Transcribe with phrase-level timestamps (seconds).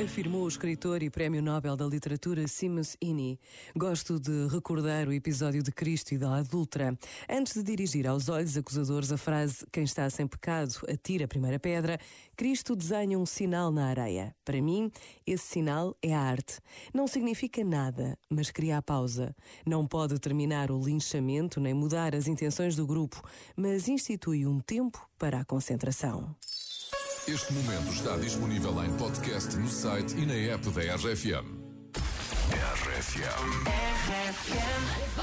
[0.00, 3.36] Afirmou o escritor e Prémio Nobel da Literatura Seamus Iney.
[3.74, 6.96] Gosto de recordar o episódio de Cristo e da adulta.
[7.28, 11.58] Antes de dirigir aos olhos acusadores a frase Quem está sem pecado, atira a primeira
[11.58, 11.98] pedra,
[12.36, 14.32] Cristo desenha um sinal na areia.
[14.44, 14.88] Para mim,
[15.26, 16.60] esse sinal é a arte.
[16.94, 19.34] Não significa nada, mas cria a pausa.
[19.66, 23.20] Não pode terminar o linchamento nem mudar as intenções do grupo,
[23.56, 26.36] mas institui um tempo para a concentração.
[27.28, 31.58] Este momento está disponível em podcast no site e na app da RFM.
[32.54, 33.68] RFM.
[33.68, 35.18] If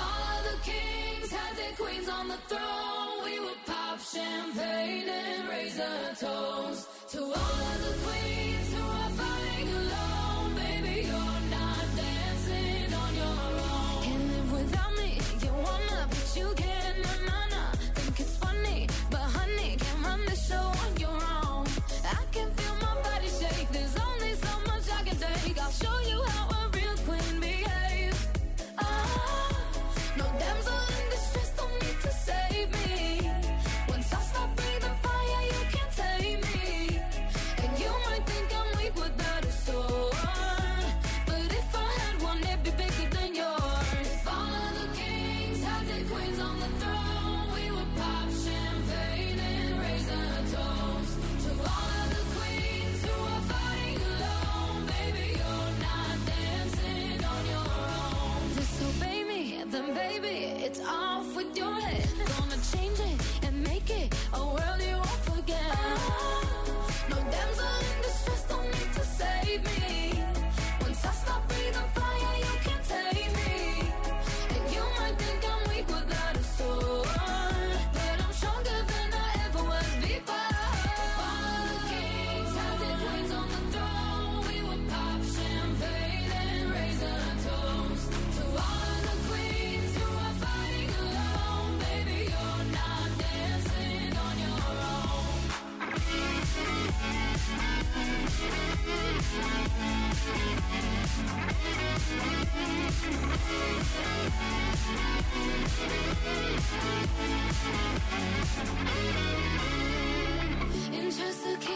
[60.78, 61.15] it's all.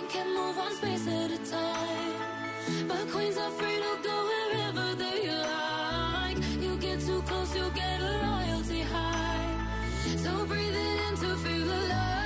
[0.09, 2.88] Can move one space at a time.
[2.88, 6.38] But queens are free to go wherever they like.
[6.59, 9.68] You get too close, you get a royalty high.
[10.18, 12.19] So breathe it in to feel alive.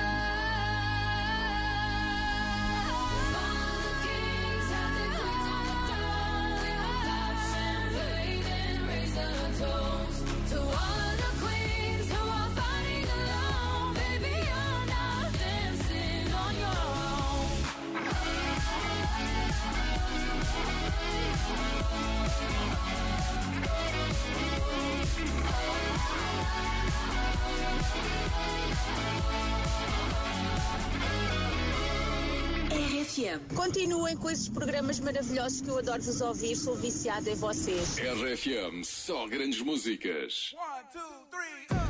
[33.04, 33.54] RFM.
[33.54, 37.98] Continuem com esses programas maravilhosos que eu adoro vos ouvir, sou viciada em vocês.
[37.98, 40.54] RFM, só grandes músicas.
[40.54, 41.00] One, two,
[41.30, 41.83] three, uh.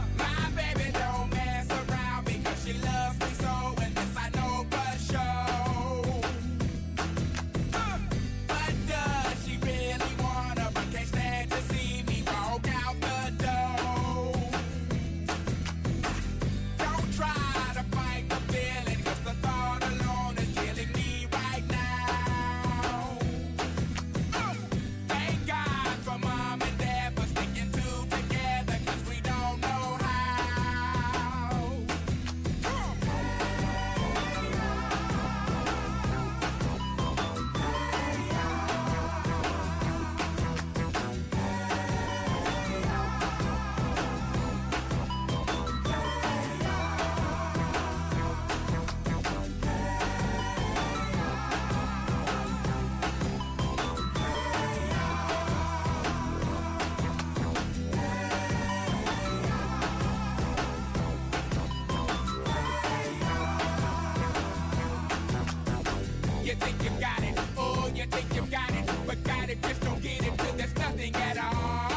[66.54, 69.80] You think you got it, oh, you think you got it, but got it, just
[69.80, 71.90] don't get it till there's nothing at all.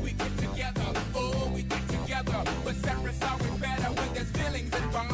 [0.00, 5.10] We get together, oh, we get together, but separate's always better when there's feelings involved.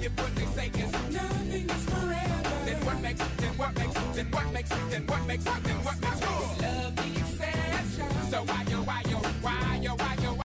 [0.00, 4.30] If what they say is nothing is forever, then what makes, then what makes, then
[4.30, 5.79] what makes, then what makes, then